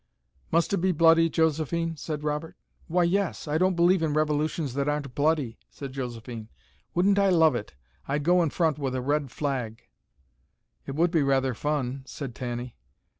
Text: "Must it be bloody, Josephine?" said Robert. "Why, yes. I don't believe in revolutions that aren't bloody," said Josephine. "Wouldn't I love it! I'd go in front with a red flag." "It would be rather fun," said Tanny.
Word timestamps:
"Must 0.51 0.73
it 0.73 0.77
be 0.77 0.91
bloody, 0.91 1.29
Josephine?" 1.29 1.95
said 1.95 2.23
Robert. 2.23 2.57
"Why, 2.87 3.03
yes. 3.03 3.47
I 3.47 3.59
don't 3.59 3.75
believe 3.75 4.01
in 4.01 4.15
revolutions 4.15 4.73
that 4.73 4.89
aren't 4.89 5.13
bloody," 5.13 5.59
said 5.69 5.91
Josephine. 5.93 6.49
"Wouldn't 6.95 7.19
I 7.19 7.29
love 7.29 7.53
it! 7.53 7.75
I'd 8.07 8.23
go 8.23 8.41
in 8.41 8.49
front 8.49 8.79
with 8.79 8.95
a 8.95 8.99
red 9.01 9.29
flag." 9.29 9.83
"It 10.87 10.95
would 10.95 11.11
be 11.11 11.21
rather 11.21 11.53
fun," 11.53 12.01
said 12.07 12.33
Tanny. 12.33 12.75